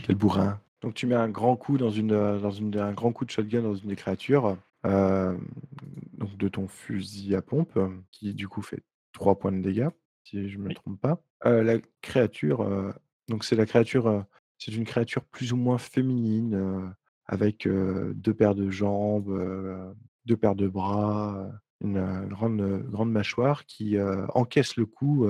quel 0.05 0.15
bourrin. 0.15 0.59
Donc 0.83 0.93
tu 0.95 1.07
mets 1.07 1.15
un 1.15 1.29
grand 1.29 1.55
coup 1.55 1.77
dans 1.77 1.89
une, 1.89 2.11
heu, 2.11 2.39
dans 2.41 2.51
une 2.51 2.77
un 2.77 2.91
grand 2.93 3.13
coup 3.13 3.23
de 3.25 3.31
shotgun 3.31 3.61
dans 3.61 3.73
une 3.75 3.87
des 3.89 3.95
créatures, 3.95 4.57
donc 4.83 6.37
de 6.37 6.47
ton 6.49 6.67
fusil 6.67 7.35
à 7.35 7.41
pompe, 7.41 7.79
qui 8.11 8.33
du 8.33 8.49
coup 8.49 8.61
fait 8.61 8.83
3 9.13 9.39
points 9.39 9.53
de 9.53 9.61
dégâts, 9.61 9.87
si 10.25 10.49
je 10.49 10.57
me 10.57 10.69
Oui. 10.69 10.73
trompe 10.73 10.99
pas. 10.99 11.23
Heu, 11.45 11.61
la 11.63 11.77
créature, 12.01 12.93
donc 13.29 13.45
c'est 13.45 13.55
la 13.55 13.65
créature, 13.65 14.07
heu, 14.09 14.23
c'est 14.57 14.73
une 14.75 14.83
créature 14.85 15.23
plus 15.25 15.53
ou 15.53 15.57
moins 15.57 15.77
féminine, 15.77 16.93
avec, 17.25 17.65
heu, 17.65 18.13
2 18.15 18.33
paires 18.33 18.55
de 18.55 18.69
jambes, 18.69 19.29
heu, 19.29 19.95
2 20.25 20.35
paires 20.37 20.55
de 20.55 20.67
bras, 20.67 21.49
une, 21.81 22.27
grande, 22.27 22.61
grande 22.89 23.11
mâchoire 23.11 23.65
qui, 23.65 23.97
encaisse 24.33 24.75
le 24.75 24.85
coup, 24.85 25.25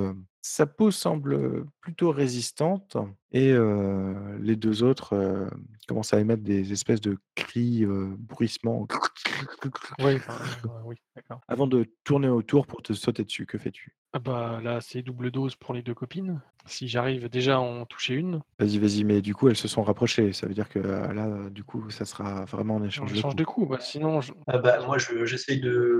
Sa 0.46 0.66
peau 0.66 0.92
semble, 0.92 1.66
plutôt 1.80 2.12
résistante 2.12 2.98
et 3.32 3.54
les 4.42 4.56
2 4.58 4.84
autres, 4.84 5.48
commencent 5.88 6.14
à 6.14 6.20
émettre 6.20 6.44
des 6.44 6.74
espèces 6.74 7.00
de 7.00 7.18
cris, 7.34 7.86
bruissements 7.86 8.86
Oui, 10.00 10.18
oui, 10.86 10.96
d'accord. 11.16 11.40
avant 11.48 11.66
de 11.66 11.88
tourner 12.04 12.28
autour 12.28 12.68
pour 12.68 12.82
te 12.82 12.92
sauter 12.92 13.24
dessus. 13.24 13.46
Que 13.46 13.58
fais-tu? 13.58 13.96
Ah 14.12 14.20
bah, 14.20 14.60
là, 14.62 14.82
c'est 14.82 15.02
double 15.02 15.32
dose 15.32 15.56
pour 15.56 15.74
les 15.74 15.82
2 15.82 15.94
copines. 15.94 16.42
Si 16.66 16.90
j'arrive 16.90 17.30
déjà 17.30 17.56
à 17.56 17.60
en 17.60 17.86
toucher 17.86 18.14
une, 18.14 18.42
Vas-y, 18.60 18.80
vas-y, 18.80 19.04
mais 19.06 19.22
du 19.22 19.34
coup, 19.34 19.48
elles 19.48 19.56
se 19.56 19.70
sont 19.70 19.82
rapprochées. 19.82 20.34
Ça 20.34 20.46
veut 20.46 20.54
dire 20.54 20.68
que, 20.68 20.80
là, 20.80 21.50
du 21.52 21.64
coup, 21.64 21.90
ça 21.90 22.04
sera 22.04 22.44
vraiment 22.46 22.76
en 22.76 22.84
échange 22.84 23.12
de 23.12 23.16
échange 23.18 23.32
coups. 23.32 23.36
de 23.40 23.44
coups, 23.46 23.70
bah, 23.70 23.80
sinon 23.80 24.20
je 24.20 24.34
Ah 24.48 24.58
bah, 24.58 24.86
moi 24.86 24.98
je 24.98 25.26
j'essaye 25.26 25.62
de 25.62 26.00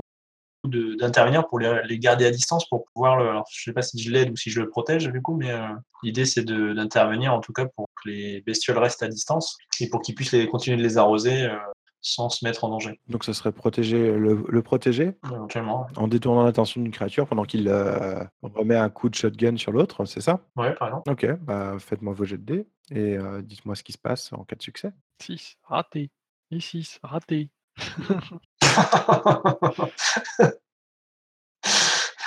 d'intervenir 0.68 1.46
pour 1.46 1.58
les 1.58 1.80
les 1.84 1.98
garder 1.98 2.26
à 2.26 2.30
distance 2.30 2.68
pour 2.68 2.84
pouvoir 2.94 3.16
le 3.16 3.28
alors 3.28 3.44
je 3.50 3.62
sais 3.64 3.72
pas 3.72 3.82
si 3.82 4.00
je 4.02 4.10
l'aide 4.10 4.30
ou 4.30 4.36
si 4.36 4.50
je 4.50 4.60
le 4.60 4.68
protège 4.68 5.08
du 5.08 5.22
coup, 5.22 5.36
mais 5.36 5.50
heu, 5.52 5.60
l'idée 6.02 6.24
c'est 6.24 6.44
de 6.44 6.72
d'intervenir 6.72 7.32
en 7.34 7.40
tout 7.40 7.52
cas 7.52 7.66
pour 7.66 7.86
que 8.02 8.08
les 8.08 8.40
bestioles 8.42 8.78
restent 8.78 9.02
à 9.02 9.08
distance 9.08 9.56
et 9.80 9.88
pour 9.88 10.00
qu'ils 10.02 10.14
puissent 10.14 10.32
les 10.32 10.46
continuer 10.48 10.76
de 10.76 10.82
les 10.82 10.98
arroser, 10.98 11.44
heu, 11.44 11.58
sans 12.00 12.28
se 12.28 12.44
mettre 12.44 12.64
en 12.64 12.68
danger, 12.68 13.00
Donc 13.08 13.24
ça 13.24 13.32
serait 13.32 13.52
protéger 13.52 14.12
le 14.12 14.44
le 14.48 14.62
protéger 14.62 15.12
éventuellement. 15.32 15.86
en 15.96 16.06
détournant 16.06 16.44
l'attention 16.44 16.82
d'une 16.82 16.92
créature 16.92 17.26
pendant 17.26 17.44
qu'il, 17.44 17.66
heu, 17.68 18.18
remet 18.42 18.76
un 18.76 18.90
coup 18.90 19.08
de 19.08 19.14
shotgun 19.14 19.56
sur 19.56 19.72
l'autre, 19.72 20.04
c'est 20.04 20.20
ça? 20.20 20.40
Ouais, 20.56 20.74
par 20.74 20.88
exemple. 20.88 21.10
OK, 21.10 21.26
bah, 21.40 21.76
faites-moi 21.78 22.12
vos 22.14 22.24
jets 22.24 22.38
de 22.38 22.42
dés 22.44 22.66
et 22.90 23.16
dites-moi 23.42 23.74
ce 23.74 23.82
qui 23.82 23.92
se 23.92 23.98
passe 23.98 24.32
en 24.34 24.44
cas 24.44 24.56
de 24.56 24.62
succès. 24.62 24.92
6 25.20 25.56
raté 25.62 26.10
et 26.50 26.60
6 26.60 26.98
raté. 27.02 27.50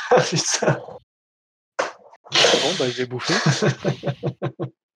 Ah 0.10 0.22
putain! 0.22 0.80
Bon, 2.32 2.74
bah, 2.80 2.86
je 2.90 2.98
vais 2.98 3.06
bouffer. 3.06 3.34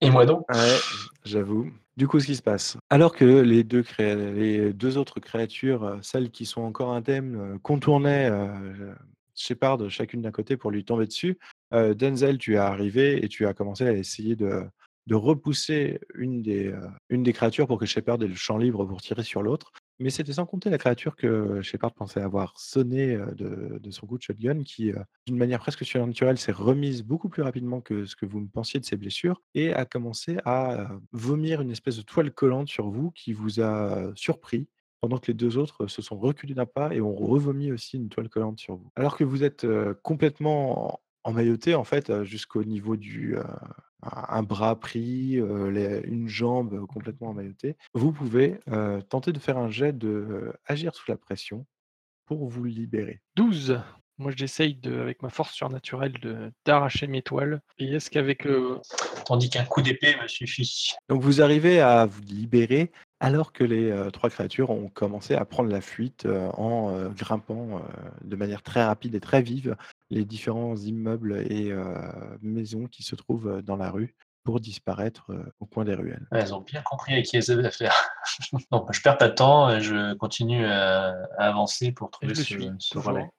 Et 0.01 0.09
moi 0.09 0.25
donc? 0.25 0.45
Ouais, 0.49 0.77
j'avoue. 1.25 1.69
Du 1.97 2.07
coup, 2.07 2.19
ce 2.19 2.25
qui 2.25 2.35
se 2.35 2.41
passe, 2.41 2.77
alors 2.89 3.13
que 3.13 3.25
les 3.25 3.63
2 3.63 3.83
cré 3.83 4.15
les 4.15 4.73
2 4.73 4.97
autres 4.97 5.19
créatures, 5.19 5.83
heu, 5.83 5.99
celles 6.01 6.31
qui 6.31 6.45
sont 6.45 6.61
encore 6.61 6.93
indemnes, 6.93 7.35
heu, 7.35 7.59
contournaient, 7.59 8.29
heu, 8.29 8.95
Shepard 9.35 9.89
chacune 9.89 10.21
d'un 10.21 10.31
côté 10.31 10.57
pour 10.57 10.71
lui 10.71 10.83
tomber 10.85 11.05
dessus, 11.05 11.37
heu, 11.73 11.93
Denzel, 11.93 12.37
tu 12.37 12.55
es 12.55 12.57
arrivé 12.57 13.23
et 13.23 13.27
tu 13.27 13.45
as 13.45 13.53
commencé 13.53 13.85
à 13.85 13.93
essayer 13.93 14.35
de 14.35 14.63
de 15.07 15.15
repousser 15.15 15.99
une 16.13 16.43
des, 16.43 16.73
une 17.09 17.23
des 17.23 17.33
créatures 17.33 17.65
pour 17.67 17.79
que 17.79 17.87
Shepard 17.87 18.21
ait 18.21 18.27
le 18.27 18.35
champ 18.35 18.57
libre 18.59 18.85
pour 18.85 19.01
tirer 19.01 19.23
sur 19.23 19.41
l'autre. 19.41 19.71
Mais 20.01 20.09
c'était 20.09 20.33
sans 20.33 20.47
compter 20.47 20.71
la 20.71 20.79
créature 20.79 21.15
que 21.15 21.61
Shepard 21.61 21.93
pensait 21.93 22.21
avoir 22.21 22.59
sonné, 22.59 23.15
heu, 23.15 23.79
de 23.79 23.91
son 23.91 24.07
coup 24.07 24.17
de 24.17 24.23
shotgun 24.23 24.63
qui, 24.63 24.91
d'une 25.27 25.37
manière 25.37 25.59
presque 25.59 25.85
surnaturelle, 25.85 26.39
s'est 26.39 26.51
remise 26.51 27.03
beaucoup 27.03 27.29
plus 27.29 27.43
rapidement 27.43 27.81
que 27.81 28.05
ce 28.05 28.15
que 28.15 28.25
vous 28.25 28.41
ne 28.41 28.47
pensiez 28.47 28.79
de 28.79 28.85
ses 28.85 28.97
blessures 28.97 29.41
et 29.53 29.73
a 29.73 29.85
commencé 29.85 30.37
à, 30.43 30.89
vomir 31.11 31.61
une 31.61 31.69
espèce 31.69 31.97
de 31.97 32.01
toile 32.01 32.31
collante 32.31 32.67
sur 32.67 32.89
vous 32.89 33.11
qui 33.11 33.31
vous 33.31 33.61
a, 33.61 34.11
surpris 34.15 34.67
pendant 35.01 35.19
que 35.19 35.27
les 35.27 35.35
2 35.35 35.57
autres 35.57 35.85
se 35.87 36.01
sont 36.01 36.17
reculés 36.17 36.55
d'un 36.55 36.65
pas 36.65 36.93
et 36.93 37.01
ont 37.01 37.15
revomi 37.15 37.71
aussi 37.71 37.97
une 37.97 38.09
toile 38.09 38.29
collante 38.29 38.59
sur 38.59 38.75
vous. 38.75 38.91
Alors 38.95 39.17
que 39.17 39.23
vous 39.23 39.43
êtes, 39.43 39.67
complètement 40.01 40.99
emmaillotés 41.23 41.75
en 41.75 41.83
fait, 41.83 42.23
jusqu'au 42.23 42.63
niveau 42.63 42.95
du, 42.95 43.37
un 44.03 44.43
bras 44.43 44.79
pris, 44.79 45.39
les 45.71 46.01
une 46.05 46.27
jambe 46.27 46.85
complètement 46.87 47.29
emmaillottée. 47.29 47.75
Vous 47.93 48.11
pouvez, 48.11 48.59
heu, 48.71 49.01
tenter 49.09 49.31
de 49.31 49.39
faire 49.39 49.57
un 49.57 49.69
jet 49.69 49.97
de, 49.97 50.53
agir 50.65 50.95
sous 50.95 51.09
la 51.09 51.17
pression 51.17 51.65
pour 52.25 52.47
vous 52.47 52.63
libérer. 52.63 53.21
12. 53.35 53.81
Moi, 54.17 54.31
j'essaye 54.35 54.75
de 54.75 54.99
avec 54.99 55.23
ma 55.23 55.29
force 55.29 55.53
surnaturelle 55.53 56.13
de 56.21 56.51
d'arracher 56.65 57.07
mes 57.07 57.21
toiles 57.23 57.61
et 57.79 57.95
est-ce 57.95 58.09
qu'avec, 58.11 58.45
heu 58.45 58.79
Tandis 59.25 59.49
qu'un 59.49 59.63
coup 59.63 59.81
d'épée 59.81 60.15
me 60.21 60.27
suffit. 60.27 60.91
Donc 61.09 61.21
vous 61.21 61.41
arrivez 61.41 61.79
à 61.79 62.05
vous 62.05 62.21
libérer 62.21 62.91
alors 63.21 63.53
que 63.53 63.63
les, 63.63 63.95
3 64.11 64.29
créatures 64.29 64.71
ont 64.71 64.89
commencé 64.89 65.35
à 65.35 65.45
prendre 65.45 65.69
la 65.69 65.79
fuite, 65.79 66.27
en, 66.57 67.09
grimpant, 67.11 67.81
de 68.23 68.35
manière 68.35 68.63
très 68.63 68.83
rapide 68.83 69.15
et 69.15 69.19
très 69.21 69.41
vive 69.41 69.77
les 70.09 70.25
différents 70.25 70.75
immeubles 70.75 71.45
et 71.49 71.71
maisons 72.41 72.87
qui 72.87 73.03
se 73.03 73.15
trouvent, 73.15 73.61
dans 73.61 73.77
la 73.77 73.91
rue 73.91 74.15
pour 74.43 74.59
disparaître, 74.59 75.31
au 75.59 75.67
coin 75.67 75.85
des 75.85 75.93
ruelles. 75.93 76.27
Ouais, 76.31 76.39
elles 76.39 76.55
ont 76.55 76.61
bien 76.61 76.81
compris 76.81 77.13
avec 77.13 77.25
qui 77.25 77.37
elles 77.37 77.51
avaient 77.51 77.67
affaire. 77.67 77.93
Non, 78.71 78.85
je 78.91 79.01
perds 79.01 79.17
pas 79.17 79.29
de 79.29 79.35
temps 79.35 79.69
et 79.69 79.81
je 79.81 80.13
continue 80.15 80.65
à 80.65 81.13
à 81.37 81.47
avancer 81.47 81.91
pour 81.91 82.09
trouver 82.11 82.33
je 82.33 82.39
ce 82.39 82.43
suis, 82.43 82.71
ce 82.79 82.93
toujours. 82.93 83.13
relais. 83.13 83.29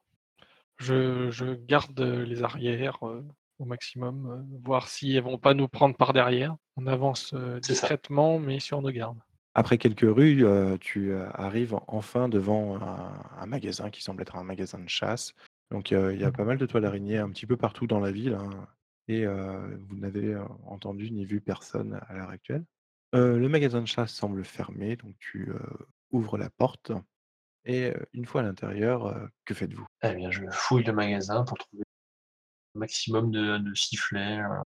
Je 0.76 1.30
je 1.30 1.54
garde, 1.54 1.98
les 2.00 2.44
arrières, 2.44 3.02
au 3.02 3.64
maximum, 3.64 4.46
voir 4.64 4.88
si 4.88 5.16
elles 5.16 5.22
vont 5.22 5.38
pas 5.38 5.54
nous 5.54 5.68
prendre 5.68 5.96
par 5.96 6.12
derrière. 6.12 6.56
On 6.76 6.86
avance, 6.86 7.34
discrètement 7.62 8.38
mais 8.38 8.60
sur 8.60 8.80
nos 8.80 8.90
gardes. 8.90 9.18
Après 9.54 9.76
quelques 9.78 10.00
rues, 10.02 10.44
heu, 10.44 10.78
tu, 10.80 11.10
heu, 11.10 11.26
arrives 11.34 11.76
enfin 11.86 12.28
devant 12.28 12.80
un 12.82 13.22
un 13.38 13.46
magasin 13.46 13.90
qui 13.90 14.02
semble 14.02 14.22
être 14.22 14.36
un 14.36 14.44
magasin 14.44 14.78
de 14.78 14.88
chasse. 14.88 15.34
Donc, 15.70 15.92
heu, 15.92 16.14
il 16.14 16.20
y 16.20 16.24
a 16.24 16.32
pas 16.32 16.44
mal 16.44 16.56
de 16.58 16.66
toiles 16.66 16.82
d'araignées 16.84 17.18
un 17.18 17.30
petit 17.30 17.46
peu 17.46 17.56
partout 17.56 17.86
dans 17.86 18.00
la 18.00 18.12
ville, 18.12 18.34
hein 18.34 18.66
et 19.08 19.24
heu, 19.26 19.78
vous 19.88 19.96
n'avez, 19.96 20.28
heu, 20.34 20.44
entendu 20.64 21.10
ni 21.10 21.24
vu 21.26 21.40
personne 21.40 22.00
à 22.08 22.14
l'heure 22.14 22.30
actuelle. 22.30 22.64
Heu, 23.14 23.38
le 23.38 23.48
magasin 23.48 23.80
de 23.82 23.86
chasse 23.86 24.12
semble 24.14 24.44
fermé, 24.44 24.96
donc 24.96 25.16
tu, 25.18 25.50
heu, 25.50 25.60
ouvres 26.10 26.38
la 26.38 26.48
porte 26.50 26.92
et 27.66 27.90
heu, 27.92 28.06
une 28.14 28.26
fois 28.26 28.42
à 28.42 28.44
l'intérieur, 28.44 29.08
heu, 29.08 29.30
que 29.46 29.54
faites-vous? 29.54 29.86
Eh 30.02 30.14
bien, 30.14 30.30
je 30.30 30.44
fouille 30.50 30.84
le 30.84 30.92
magasin 30.92 31.44
pour 31.44 31.58
trouver 31.58 31.82
un 32.76 32.80
maximum 32.80 33.30
de 33.32 33.58
de 33.58 33.74
sifflets, 33.74 34.38
heu, 34.40 34.62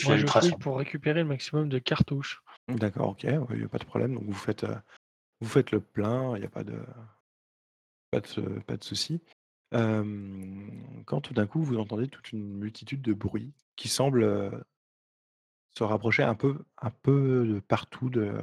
Moi, 0.00 0.14
sifflets 0.14 0.16
je 0.16 0.28
fouille 0.28 0.52
ultrasons. 0.52 0.58
pour 0.58 0.76
récupérer 0.76 1.20
le 1.22 1.28
maximum 1.28 1.68
de 1.70 1.78
cartouches. 1.78 2.42
D'accord, 2.76 3.10
OK, 3.10 3.24
ouais, 3.24 3.38
il 3.56 3.60
y 3.60 3.64
a 3.64 3.68
pas 3.68 3.78
de 3.78 3.84
problème. 3.84 4.14
Donc 4.14 4.24
vous 4.24 4.32
faites, 4.34 4.64
heu, 4.64 4.76
vous 5.40 5.48
faites 5.48 5.70
le 5.72 5.80
plein, 5.80 6.36
il 6.36 6.42
y 6.42 6.46
a 6.46 6.50
pas 6.50 6.64
de 6.64 6.78
pas 8.10 8.20
de 8.20 8.26
se 8.26 8.40
pas 8.40 8.76
de 8.76 8.84
souci. 8.84 9.20
Hem, 9.72 11.04
quand 11.06 11.20
tout 11.20 11.34
d'un 11.34 11.46
coup, 11.46 11.62
vous 11.62 11.78
entendez 11.78 12.08
toute 12.08 12.32
une 12.32 12.56
multitude 12.58 13.02
de 13.02 13.12
bruits 13.12 13.52
qui 13.76 13.88
semblent, 13.88 14.24
heu 14.24 14.64
se 15.78 15.84
rapprocher 15.84 16.22
un 16.24 16.34
peu 16.34 16.58
un 16.78 16.90
peu 16.90 17.46
de 17.46 17.60
partout 17.60 18.10
de 18.10 18.34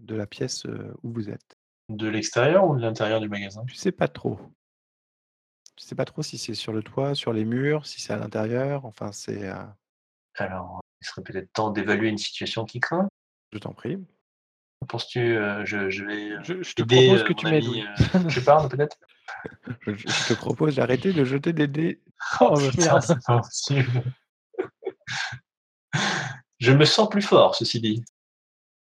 de 0.00 0.14
la 0.14 0.26
pièce, 0.26 0.66
heu, 0.66 0.94
où 1.02 1.12
vous 1.12 1.28
êtes. 1.30 1.56
De 1.88 2.08
l'extérieur 2.08 2.68
ou 2.68 2.76
de 2.76 2.80
l'intérieur 2.80 3.20
du 3.20 3.28
magasin? 3.28 3.64
Tu 3.66 3.74
sais 3.74 3.92
pas 3.92 4.06
trop. 4.08 4.38
Tu 5.76 5.84
sais 5.86 5.94
pas 5.94 6.04
trop 6.04 6.22
si 6.22 6.38
c'est 6.38 6.54
sur 6.54 6.72
le 6.72 6.82
toit, 6.82 7.14
sur 7.14 7.32
les 7.32 7.44
murs, 7.44 7.86
si 7.86 8.00
c'est 8.00 8.12
à 8.12 8.18
l'intérieur, 8.18 8.84
enfin 8.84 9.12
c'est, 9.12 9.48
heu 9.48 9.54
Alors, 10.36 10.80
il 11.00 11.06
serait 11.06 11.22
peut-être 11.22 11.52
temps 11.52 11.70
d'évaluer 11.70 12.08
une 12.08 12.18
situation 12.18 12.64
qui 12.64 12.80
craint. 12.80 13.08
Je 13.52 13.58
t'en 13.58 13.72
prie. 13.72 13.98
Penses-tu, 14.88 15.20
heu, 15.36 15.64
je 15.66 15.90
je 15.90 16.04
vais, 16.04 16.30
heu, 16.30 16.38
Je 16.42 16.62
je 16.62 16.74
te 16.74 16.82
aider, 16.82 16.96
propose 16.96 17.20
heu, 17.20 17.24
que 17.24 17.32
tu 17.32 17.46
m'aides, 17.46 17.68
oui. 17.68 17.82
heu, 17.82 18.28
Shepard 18.30 18.68
peut-être? 18.68 18.96
Je 19.86 20.24
te 20.24 20.32
propose 20.34 20.76
d'arrêter 20.76 21.12
de 21.12 21.24
jeter 21.24 21.52
des 21.52 21.66
dés. 21.66 22.00
Oh 22.40 22.48
Oh 22.52 22.56
putain, 22.70 22.82
merde! 22.82 23.02
c'est 23.02 23.22
pas 23.26 23.38
possible. 23.40 24.02
Je 26.58 26.72
me 26.72 26.84
sens 26.84 27.08
plus 27.08 27.22
fort, 27.22 27.54
ceci 27.54 27.80
dit. 27.80 28.04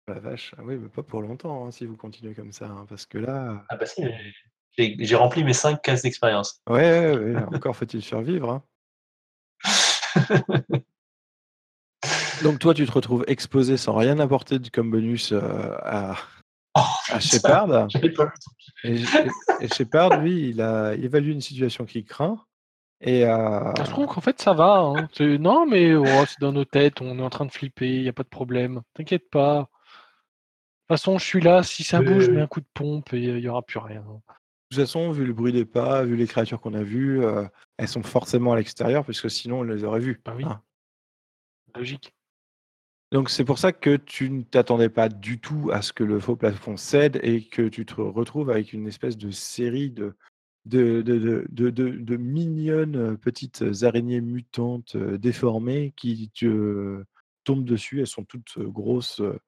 Oh 0.07 0.13
la 0.13 0.19
vache, 0.19 0.53
ah 0.57 0.61
oui, 0.63 0.77
mais 0.77 0.89
pas 0.89 1.03
pour 1.03 1.21
longtemps, 1.21 1.65
hein, 1.67 1.71
si 1.71 1.85
vous 1.85 1.95
continuez 1.95 2.33
comme 2.33 2.51
ça, 2.51 2.65
hein, 2.67 2.85
parce 2.89 3.05
que 3.05 3.17
là 3.17 3.63
Ah 3.69 3.75
bah 3.77 3.85
si, 3.85 4.03
j'ai 4.77 5.15
rempli 5.15 5.43
mes 5.43 5.53
5 5.53 5.81
cases 5.81 6.01
d'expérience. 6.01 6.61
ouais, 6.69 6.75
ouais, 6.75 7.17
ouais, 7.17 7.35
ouais, 7.35 7.43
encore 7.43 7.75
faut-il 7.75 8.01
survivre, 8.01 8.49
hein. 8.49 8.63
Donc 12.43 12.59
toi, 12.59 12.73
tu 12.73 12.85
te 12.85 12.91
retrouves 12.91 13.23
exposé 13.27 13.77
sans 13.77 13.95
rien 13.95 14.19
apporter 14.19 14.59
de 14.59 14.69
comme 14.69 14.91
bonus, 14.91 15.31
heu, 15.31 15.41
à 15.41 16.15
Oh 16.77 16.81
à 17.09 17.19
Shepard 17.19 17.87
et 18.83 19.67
Shepard, 19.67 20.21
lui, 20.21 20.49
il 20.49 20.61
a 20.61 20.93
évalué 20.93 21.33
une 21.33 21.41
situation 21.41 21.85
qu'il 21.85 22.05
craint 22.05 22.39
et 23.01 23.21
Je 23.21 23.81
heu 23.81 23.83
trouve 23.85 24.05
qu'en 24.05 24.21
fait 24.21 24.39
ça 24.39 24.53
va, 24.53 24.77
hein. 24.77 25.09
Non 25.19 25.65
mais 25.65 25.95
oh, 25.95 26.05
c'est 26.27 26.39
dans 26.39 26.51
nos 26.51 26.65
têtes, 26.65 27.01
on 27.01 27.17
est 27.17 27.23
en 27.23 27.29
train 27.29 27.45
de 27.45 27.51
flipper, 27.51 27.89
il 27.89 28.03
y 28.03 28.09
a 28.09 28.13
pas 28.13 28.23
de 28.23 28.29
problème. 28.29 28.81
T'inquiète 28.93 29.29
pas. 29.29 29.61
De 29.61 29.63
toute 29.63 30.99
façon, 30.99 31.17
je 31.17 31.25
suis 31.25 31.41
là, 31.41 31.63
si 31.63 31.83
ça 31.83 32.01
bouge, 32.01 32.25
je 32.25 32.31
mets 32.31 32.41
un 32.41 32.47
coup 32.47 32.61
de 32.61 32.67
pompe 32.73 33.13
et 33.13 33.19
il 33.19 33.39
y 33.39 33.49
aura 33.49 33.63
plus 33.63 33.79
rien. 33.79 34.01
De 34.01 34.77
toute 34.77 34.85
façon, 34.85 35.11
vu 35.11 35.25
le 35.25 35.33
bruit 35.33 35.51
des 35.53 35.65
pas, 35.65 36.03
vu 36.03 36.15
les 36.15 36.27
créatures 36.27 36.61
qu'on 36.61 36.75
a 36.75 36.83
vues, 36.83 37.23
elles 37.77 37.87
sont 37.87 38.03
forcément 38.03 38.53
à 38.53 38.57
l'extérieur 38.57 39.03
puisque 39.05 39.29
sinon 39.31 39.61
on 39.61 39.63
les 39.63 39.83
aurait 39.83 39.99
vues, 39.99 40.21
Bah 40.23 40.33
oui, 40.37 40.45
hein. 40.45 40.61
logique. 41.75 42.13
Donc 43.11 43.29
c'est 43.29 43.43
pour 43.45 43.57
ça 43.57 43.71
que 43.71 43.95
tu 43.95 44.29
ne 44.29 44.43
t'attendais 44.43 44.89
pas 44.89 45.09
du 45.09 45.39
tout 45.39 45.69
à 45.73 45.81
ce 45.81 45.93
que 45.93 46.03
le 46.03 46.19
faux 46.19 46.35
plafond 46.35 46.77
cède 46.77 47.19
et 47.23 47.43
que 47.47 47.67
tu 47.67 47.85
te 47.85 47.99
retrouves 47.99 48.51
avec 48.51 48.71
une 48.73 48.87
espèce 48.87 49.17
de 49.17 49.31
série 49.31 49.89
de 49.89 50.15
de 50.65 51.01
de 51.01 51.45
de 51.49 51.69
de 51.71 52.17
mignonnes, 52.17 53.17
petites 53.17 53.63
araignées 53.81 54.21
mutantes, 54.21 54.95
heu, 54.95 55.17
déformées 55.17 55.93
qui 55.97 56.29
te 56.29 57.03
tombent 57.43 57.65
dessus. 57.65 58.01
Elles 58.01 58.07
sont 58.07 58.25
toutes, 58.25 58.57
heu, 58.57 58.69
grosses, 58.69 59.19
heu, 59.21 59.39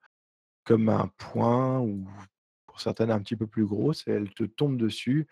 comme 0.66 0.90
un 0.90 1.10
poing 1.18 1.82
ou 1.82 2.08
pour 2.68 2.82
certaines 2.82 3.12
un 3.12 3.22
petit 3.22 3.36
peu 3.38 3.48
plus 3.48 3.66
grosses 3.66 4.08
et 4.08 4.12
elles 4.12 4.34
te 4.34 4.44
tombent 4.46 4.78
dessus, 4.78 5.28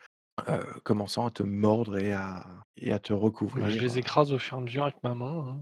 commençant 0.83 1.27
à 1.27 1.31
te 1.31 1.43
mordre 1.43 1.97
et 1.99 2.13
à 2.13 2.45
à 2.91 2.99
te 2.99 3.13
Bah, 3.55 3.69
je 3.69 3.77
recouvrir. 3.77 3.83
les 3.83 3.99
écrase 3.99 4.31
au 4.33 4.39
fur 4.39 4.57
et 4.57 4.61
à 4.61 4.63
mesure 4.63 4.83
avec 4.83 5.03
ma 5.03 5.13
main, 5.13 5.59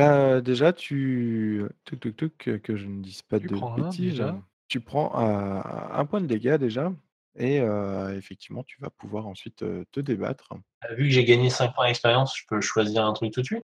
Bah, 0.00 0.40
déjà 0.40 0.72
tu 0.72 1.64
tuc 1.84 1.98
tuc 2.00 2.16
tuc, 2.16 2.62
que 2.62 2.76
je 2.76 2.86
ne 2.86 3.02
dise 3.02 3.22
pas 3.22 3.40
tu 3.40 3.48
de 3.48 3.48
prends 3.48 3.74
un 3.82 3.94
bêtises, 3.94 4.22
déjà? 4.22 4.42
tu 4.68 4.80
prends, 4.80 5.12
1 5.16 6.06
point 6.06 6.20
de 6.20 6.26
dégâts 6.26 6.54
déjà 6.58 6.92
et 7.34 7.60
heu, 7.60 8.14
effectivement 8.16 8.62
tu 8.62 8.80
vas 8.80 8.90
pouvoir 8.90 9.26
ensuite, 9.26 9.62
heu, 9.64 9.84
te 9.90 9.98
débattre. 9.98 10.52
Heu, 10.88 10.94
vu 10.96 11.04
que 11.04 11.10
j'ai 11.10 11.24
gagné 11.24 11.50
5 11.50 11.74
points 11.74 11.86
d'expérience, 11.88 12.36
je 12.38 12.44
peux 12.48 12.60
choisir 12.60 13.04
un 13.04 13.12
truc 13.12 13.32
tout 13.32 13.40
de 13.42 13.46
suite? 13.46 13.64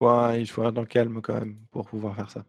Ouais, 0.00 0.40
il 0.42 0.46
faut 0.48 0.62
un 0.62 0.72
temps 0.72 0.84
calme 0.84 1.20
quand 1.22 1.34
même 1.34 1.66
pour 1.70 1.86
pouvoir 1.88 2.14
faire 2.16 2.30
ça. 2.30 2.44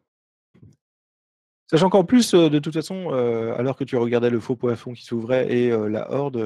Sachant 1.71 1.89
qu'en 1.89 2.03
plus, 2.03 2.33
heu, 2.35 2.49
de 2.49 2.59
toute 2.59 2.75
façon, 2.75 3.09
alors 3.57 3.75
que 3.75 3.83
tu 3.83 3.95
regardais 3.95 4.29
le 4.29 4.39
faux 4.39 4.55
plafond 4.55 4.93
qui 4.93 5.03
s'ouvrait 5.03 5.51
et 5.51 5.71
heu, 5.71 5.87
la 5.87 6.11
horde, 6.11 6.37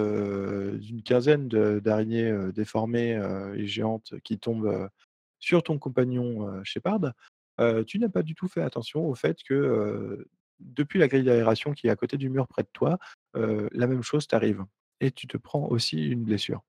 d'une 0.79 1.03
quinzaine 1.03 1.47
d'araignées, 1.47 2.33
déformées, 2.53 3.19
et 3.55 3.67
géantes 3.67 4.13
qui 4.23 4.39
tombent, 4.39 4.89
sur 5.39 5.63
ton 5.63 5.77
compagnon, 5.77 6.63
Shepard, 6.63 7.13
tu 7.85 7.99
n'as 7.99 8.09
pas 8.09 8.23
du 8.23 8.35
tout 8.35 8.47
fait 8.47 8.61
attention 8.61 9.05
au 9.05 9.15
fait 9.15 9.37
que, 9.47 10.25
depuis 10.59 10.99
la 10.99 11.07
grille 11.07 11.23
d'aération 11.23 11.73
qui 11.73 11.87
est 11.87 11.89
à 11.89 11.95
côté 11.95 12.17
du 12.17 12.29
mur 12.29 12.47
près 12.47 12.63
de 12.63 12.69
toi, 12.71 12.97
la 13.33 13.87
même 13.87 14.03
chose 14.03 14.27
t'arrive 14.27 14.63
et 15.01 15.11
tu 15.11 15.27
te 15.27 15.37
prends 15.37 15.67
aussi 15.67 16.07
une 16.07 16.23
blessure. 16.23 16.61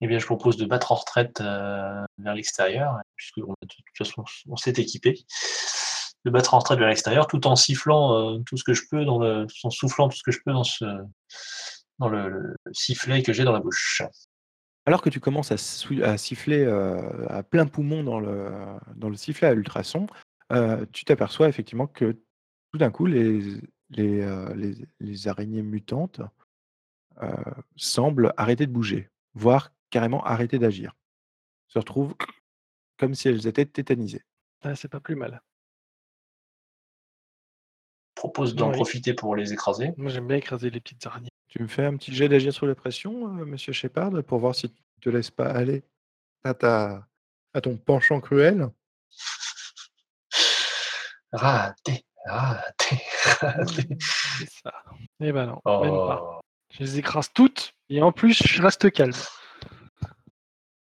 Eh 0.00 0.06
bien, 0.06 0.18
je 0.18 0.26
propose 0.26 0.56
de 0.56 0.64
battre 0.66 0.92
en 0.92 0.96
retraite, 0.96 1.40
vers 1.40 2.34
l'extérieur, 2.34 2.96
puisqu'on 3.16 3.52
a 3.52 3.66
de 3.66 3.68
toute 3.68 3.84
façon 3.98 4.24
on 4.48 4.56
s'est 4.56 4.70
équipés. 4.78 5.24
De 6.24 6.30
battre 6.30 6.54
en 6.54 6.58
retraite 6.58 6.78
vers 6.78 6.88
l'extérieur 6.88 7.26
tout 7.26 7.46
en 7.46 7.56
sifflant, 7.56 8.36
heu, 8.36 8.42
tout 8.44 8.56
ce 8.56 8.64
que 8.64 8.74
je 8.74 8.82
peux 8.90 9.04
dans 9.04 9.18
le 9.18 9.46
tout 9.46 9.66
en 9.66 9.70
soufflant 9.70 10.08
tout 10.08 10.16
ce 10.16 10.22
que 10.22 10.32
je 10.32 10.40
peux 10.44 10.52
dans 10.52 10.64
ce 10.64 10.84
dans 11.98 12.08
le 12.08 12.28
le 12.28 12.56
sifflet 12.72 13.22
que 13.22 13.32
j'ai 13.32 13.44
dans 13.44 13.52
la 13.52 13.60
bouche. 13.60 14.02
Alors 14.86 15.02
que 15.02 15.10
tu 15.10 15.20
commences 15.20 15.52
à 15.52 15.56
sou 15.56 15.94
à 16.02 16.18
siffler, 16.18 16.64
heu, 16.64 17.26
à 17.30 17.42
plein 17.42 17.66
poumon 17.66 18.02
dans 18.02 18.20
le 18.20 18.50
dans 18.96 19.08
le 19.08 19.16
sifflet 19.16 19.48
à 19.48 19.52
ultrasons, 19.52 20.06
heu, 20.52 20.86
tu 20.92 21.04
t'aperçois 21.04 21.48
effectivement 21.48 21.86
que 21.86 22.12
tout 22.72 22.78
d'un 22.78 22.90
coup 22.90 23.06
les 23.06 23.40
les, 23.90 24.26
les 24.54 24.76
les 25.00 25.28
araignées 25.28 25.62
mutantes, 25.62 26.20
semblent 27.76 28.32
arrêter 28.36 28.66
de 28.66 28.72
bouger, 28.72 29.10
voire 29.34 29.72
carrément 29.90 30.24
arrêter 30.24 30.58
d'agir. 30.58 30.94
Se 31.68 31.78
retrouvent 31.78 32.14
comme 32.98 33.14
si 33.14 33.28
elles 33.28 33.46
étaient 33.46 33.66
tétanisées. 33.66 34.22
Ah, 34.62 34.74
c'est 34.74 34.88
pas 34.88 35.00
plus 35.00 35.16
mal. 35.16 35.40
Propose 38.20 38.54
d'en 38.54 38.68
Oui. 38.68 38.74
profiter 38.74 39.14
pour 39.14 39.34
les 39.34 39.54
écraser. 39.54 39.92
Moi, 39.96 40.10
j'aime 40.10 40.28
bien 40.28 40.36
écraser 40.36 40.68
les 40.68 40.78
petites 40.78 41.06
araignées. 41.06 41.30
Tu 41.48 41.62
me 41.62 41.68
fais 41.68 41.86
un 41.86 41.96
petit 41.96 42.14
jet 42.14 42.28
d'agir 42.28 42.52
sous 42.52 42.66
la 42.66 42.74
pression, 42.74 43.28
heu, 43.38 43.46
monsieur 43.46 43.72
Shepard, 43.72 44.10
pour 44.24 44.38
voir 44.38 44.54
si 44.54 44.68
tu 44.68 44.82
te 45.00 45.08
laisses 45.08 45.30
pas 45.30 45.50
aller 45.50 45.82
à 46.44 46.52
ta 46.52 47.06
à 47.54 47.60
ton 47.62 47.78
penchant 47.78 48.20
cruel? 48.20 48.68
Raté, 51.32 52.04
raté, 52.26 52.96
raté. 53.40 53.88
C'est 54.38 54.50
ça. 54.62 54.84
Eh 55.20 55.32
ben 55.32 55.46
non, 55.46 55.80
même 55.80 55.96
pas. 55.96 56.20
Oh. 56.22 56.40
Je 56.72 56.80
les 56.80 56.98
écrase 56.98 57.32
toutes 57.32 57.72
et 57.88 58.02
en 58.02 58.12
plus, 58.12 58.34
je 58.46 58.62
reste 58.62 58.90
calme. 58.92 59.12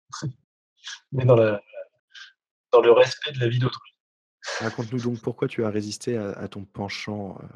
Mais 1.12 1.26
dans 1.26 1.36
le 1.36 1.60
dans 2.72 2.82
le 2.82 2.92
respect 2.92 3.32
de 3.32 3.40
la 3.40 3.48
vie 3.48 3.60
d'autrui. 3.60 3.93
Raconte-nous 4.60 5.00
donc 5.00 5.22
pourquoi 5.22 5.48
tu 5.48 5.64
as 5.66 5.70
résisté 5.70 6.18
à 6.18 6.32
à 6.32 6.48
ton 6.48 6.66
penchant, 6.66 7.38
heu, 7.42 7.48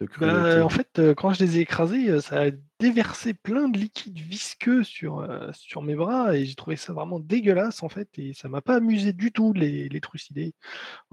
de 0.00 0.06
Bah, 0.20 0.62
cruauté? 0.62 0.64
en 0.64 0.68
fait, 0.68 0.98
heu, 0.98 1.14
quand 1.14 1.32
je 1.32 1.42
les 1.42 1.56
ai 1.58 1.60
écrasés, 1.62 2.10
heu, 2.10 2.20
ça 2.20 2.42
a 2.42 2.50
déversé 2.78 3.32
plein 3.34 3.68
de 3.68 3.78
liquide 3.78 4.18
visqueux 4.18 4.84
sur, 4.84 5.26
sur 5.54 5.80
mes 5.82 5.94
bras 5.94 6.36
et 6.36 6.44
j'ai 6.44 6.54
trouvé 6.54 6.76
ça 6.76 6.92
vraiment 6.92 7.18
dégueulasse, 7.18 7.82
en 7.82 7.88
fait 7.88 8.08
et 8.18 8.34
ça 8.34 8.48
m'a 8.48 8.60
pas 8.60 8.76
amusé 8.76 9.12
du 9.14 9.32
tout 9.32 9.52
de 9.54 9.60
les 9.60 9.88
les 9.88 10.00
trucider. 10.00 10.52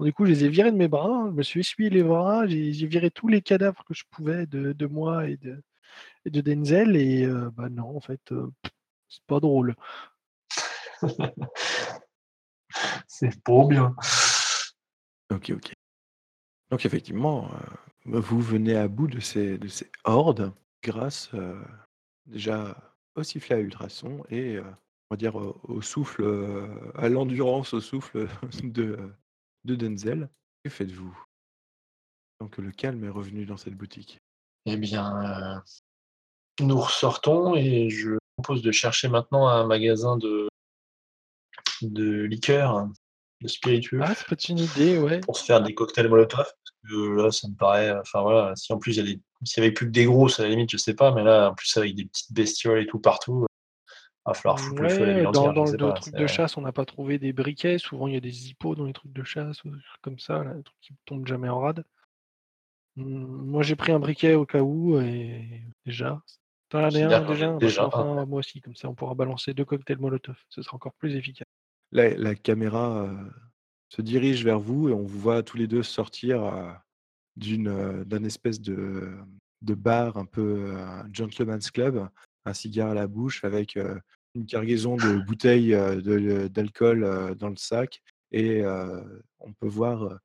Du 0.00 0.12
coup, 0.12 0.26
je 0.26 0.32
les 0.32 0.44
ai 0.44 0.48
virés 0.50 0.72
de 0.72 0.76
mes 0.78 0.88
bras, 0.88 1.26
je 1.28 1.32
me 1.34 1.42
suis 1.44 1.60
essuyé 1.60 1.90
les 1.90 2.02
bras, 2.04 2.46
j'ai 2.48 2.72
viré 2.88 3.10
tous 3.10 3.28
les 3.28 3.42
cadavres 3.42 3.84
que 3.84 3.94
je 3.94 4.04
pouvais 4.10 4.46
de 4.46 4.72
de 4.72 4.86
moi 4.86 5.28
et 5.28 5.36
de 5.38 5.62
et 6.26 6.30
de 6.30 6.40
Denzel 6.42 6.96
et 6.96 7.24
heu, 7.26 7.50
bah, 7.52 7.68
non, 7.70 7.96
en 7.96 8.00
fait, 8.00 8.20
c'est 9.08 9.24
pas 9.26 9.40
drôle. 9.40 9.76
C'est 13.08 13.42
pas 13.42 13.64
bien. 13.66 13.94
OK, 15.30 15.50
OK. 15.50 15.72
Donc 16.70 16.84
effectivement, 16.86 17.50
heu, 18.06 18.18
vous 18.18 18.40
venez 18.40 18.76
à 18.76 18.88
bout 18.88 19.08
de 19.08 19.20
ces 19.20 19.58
de 19.58 19.68
ces 19.68 19.90
hordes 20.04 20.52
grâce, 20.82 21.32
heu, 21.34 21.56
déjà 22.26 22.76
au 23.16 23.22
sifflet 23.22 23.56
à 23.56 23.60
ultrasons 23.60 24.24
et 24.30 24.56
heu, 24.56 24.64
on 25.10 25.14
va 25.14 25.16
dire 25.16 25.34
au 25.36 25.82
souffle, 25.82 26.24
à 26.94 27.08
l'endurance, 27.08 27.74
au 27.74 27.80
souffle 27.80 28.28
de 28.62 28.98
de 29.64 29.74
Denzel. 29.74 30.28
Que 30.64 30.70
faites-vous? 30.70 31.16
Donc 32.40 32.56
le 32.58 32.70
calme 32.70 33.04
est 33.04 33.10
revenu 33.10 33.44
dans 33.44 33.56
cette 33.56 33.74
boutique. 33.74 34.18
Eh 34.66 34.76
bien, 34.76 35.62
nous 36.60 36.78
ressortons 36.80 37.54
et 37.56 37.90
je 37.90 38.18
propose 38.36 38.62
de 38.62 38.72
chercher 38.72 39.08
maintenant 39.08 39.48
un 39.48 39.66
magasin 39.66 40.16
de 40.16 40.48
de 41.82 42.22
liqueurs, 42.22 42.88
de 43.40 43.48
spiritueux 43.48 44.00
Ah, 44.02 44.14
ça 44.14 44.24
peut 44.24 44.34
être 44.34 44.48
une 44.48 44.58
idée, 44.58 44.98
ouais. 44.98 45.20
pour 45.20 45.36
se 45.36 45.44
faire 45.44 45.62
des 45.62 45.74
cocktails 45.74 46.08
molotov 46.08 46.44
parce 46.44 46.92
que 46.92 47.22
là, 47.22 47.30
ça 47.30 47.48
me 47.48 47.54
paraît, 47.54 47.92
enfin 47.98 48.22
voilà, 48.22 48.54
si 48.56 48.72
en 48.72 48.78
plus 48.78 48.96
il 48.96 48.98
y 48.98 49.00
a 49.00 49.14
des 49.14 49.20
s'il 49.42 49.62
y 49.62 49.66
avait 49.66 49.72
plus 49.72 49.86
que 49.86 49.90
des 49.92 50.04
grosses 50.04 50.38
à 50.38 50.42
la 50.42 50.50
limite, 50.50 50.70
je 50.70 50.76
sais 50.76 50.94
pas, 50.94 51.12
mais 51.14 51.24
là, 51.24 51.50
en 51.50 51.54
plus 51.54 51.74
avec 51.78 51.94
des 51.94 52.04
petites 52.04 52.32
bestioles 52.32 52.82
et 52.82 52.86
tout 52.86 52.98
partout, 52.98 53.46
va 54.26 54.34
falloir 54.34 54.60
foutre 54.60 54.82
le 54.82 54.88
feu 54.88 55.04
Ouais, 55.04 55.22
dans 55.22 55.52
dans 55.52 55.64
le 55.64 55.76
pas, 55.76 55.92
truc 55.92 56.14
de 56.14 56.26
c'est 56.26 56.34
chasse, 56.34 56.56
on 56.56 56.62
n'a 56.62 56.72
pas 56.72 56.84
trouvé 56.84 57.18
des 57.18 57.32
briquets. 57.32 57.78
Souvent, 57.78 58.06
il 58.06 58.14
y 58.14 58.16
a 58.16 58.20
des 58.20 58.48
hippos 58.48 58.74
dans 58.74 58.84
les 58.84 58.92
trucs 58.92 59.12
de 59.12 59.24
chasse 59.24 59.64
ou 59.64 59.70
des 59.70 59.82
trucs 59.82 60.02
comme 60.02 60.18
ça, 60.18 60.44
là, 60.44 60.54
des 60.54 60.62
trucs 60.62 60.80
qui 60.80 60.94
tombent 61.06 61.26
jamais 61.26 61.48
en 61.48 61.60
rade. 61.60 61.84
Mmh, 62.96 63.04
moi, 63.04 63.62
j'ai 63.62 63.76
pris 63.76 63.92
un 63.92 63.98
briquet 63.98 64.34
au 64.34 64.46
cas 64.46 64.60
où 64.60 65.00
et 65.00 65.62
déjà. 65.86 66.22
Tu 66.68 66.76
en 66.76 66.84
as 66.84 66.90
c'est 66.90 67.02
un 67.02 67.24
déjà? 67.24 67.56
Déjà 67.58 67.88
un. 67.92 68.18
un 68.18 68.26
moi 68.26 68.40
aussi, 68.40 68.60
comme 68.60 68.76
ça 68.76 68.88
on 68.88 68.94
pourra 68.94 69.14
balancer 69.14 69.54
2 69.54 69.64
cocktails 69.64 69.98
molotov. 69.98 70.36
Ce 70.48 70.62
sera 70.62 70.76
encore 70.76 70.94
plus 70.94 71.16
efficace. 71.16 71.48
La 71.92 72.10
la 72.16 72.34
caméra, 72.34 73.06
heu, 73.06 73.30
se 73.88 74.02
dirige 74.02 74.44
vers 74.44 74.60
vous 74.60 74.88
et 74.88 74.92
on 74.92 75.02
vous 75.04 75.18
voit 75.18 75.42
tous 75.42 75.56
les 75.56 75.66
2 75.66 75.82
sortir, 75.82 76.44
heu, 76.44 76.72
d'une, 77.36 77.68
heu, 77.68 78.04
d'un 78.04 78.24
espèce 78.24 78.60
de 78.60 79.10
de 79.62 79.74
bar 79.74 80.16
un 80.16 80.24
peu, 80.24 80.74
gentleman's 81.12 81.70
club, 81.70 82.08
un 82.46 82.54
cigare 82.54 82.90
à 82.90 82.94
la 82.94 83.06
bouche 83.06 83.44
avec, 83.44 83.78
une 84.34 84.46
cargaison 84.46 84.96
de 84.96 85.18
bouteilles, 85.26 85.72
de 85.72 86.48
d'alcool, 86.48 87.34
dans 87.36 87.50
le 87.50 87.56
sac 87.56 88.00
et 88.32 88.62
on 89.40 89.52
peut 89.52 89.66
voir, 89.68 90.04
heu, 90.04 90.18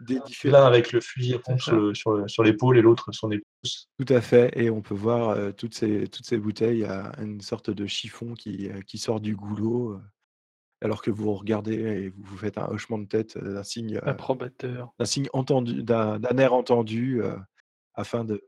des 0.00 0.20
diffé 0.20 0.50
L'un 0.50 0.64
avec 0.64 0.92
le 0.92 1.00
fusil 1.00 1.34
à 1.34 1.38
pompe 1.40 1.60
sur 1.60 1.76
le 1.76 1.94
sur 1.94 2.12
le 2.12 2.28
sur 2.28 2.42
l'épaule 2.42 2.78
et 2.78 2.82
l'autre 2.82 3.12
son 3.12 3.30
épouse. 3.30 3.88
tout 3.98 4.14
à 4.14 4.20
fait 4.22 4.50
et 4.56 4.70
on 4.70 4.80
peut 4.80 4.94
voir, 4.94 5.54
toutes 5.56 5.74
ces 5.74 6.06
toutes 6.08 6.26
ces 6.26 6.38
bouteilles 6.38 6.84
à 6.84 7.12
une 7.20 7.40
sorte 7.42 7.68
de 7.70 7.86
chiffon 7.86 8.32
qui, 8.34 8.70
qui 8.86 8.96
sort 8.96 9.20
du 9.20 9.36
goulot, 9.36 10.00
alors 10.82 11.02
que 11.02 11.10
vous 11.10 11.32
regardez 11.34 11.74
et 11.74 12.08
vous 12.10 12.22
vous 12.22 12.36
faites 12.36 12.58
un 12.58 12.66
hochement 12.68 12.98
de 12.98 13.06
tête, 13.06 13.36
heu, 13.36 13.58
un 13.58 13.62
signe, 13.62 13.96
heu, 13.96 14.08
Approbateur. 14.08 14.92
un 14.98 15.04
signe 15.04 15.28
entendu 15.32 15.82
d'un 15.82 16.18
d'un 16.18 16.38
air 16.38 16.52
entendu, 16.52 17.22
afin 17.94 18.24
de, 18.24 18.42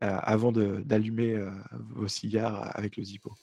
avant 0.00 0.52
de 0.52 0.82
d'allumer, 0.84 1.42
vos 1.72 2.08
cigares 2.08 2.70
avec 2.76 2.96
le 2.96 3.04
Zippo. 3.04 3.34